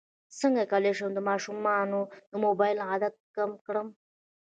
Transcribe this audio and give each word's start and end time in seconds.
څنګه 0.39 0.63
کولی 0.71 0.91
شم 0.97 1.09
د 1.15 1.19
ماشومانو 1.29 1.99
د 2.31 2.33
موبایل 2.45 2.77
عادت 2.89 3.13
کم 3.35 3.51
کړم 3.65 3.87